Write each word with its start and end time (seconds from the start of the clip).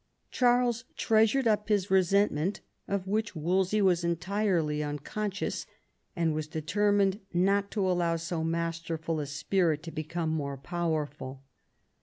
Charles 0.31 0.85
treasured 0.97 1.47
up 1.47 1.69
his 1.69 1.91
resentment, 1.91 2.61
of 2.87 3.05
which 3.05 3.35
Wolsey 3.35 3.83
was 3.83 4.03
entirely 4.03 4.81
unconscious, 4.81 5.67
and 6.15 6.33
was 6.33 6.47
determined 6.47 7.19
not 7.33 7.69
to 7.69 7.85
allow 7.87 8.15
so 8.15 8.43
masterful 8.43 9.19
a 9.19 9.27
spirit 9.27 9.83
to 9.83 9.91
become 9.91 10.29
more 10.31 10.57
powerful. 10.57 11.43